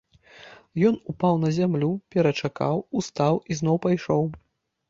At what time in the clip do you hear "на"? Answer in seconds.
1.43-1.51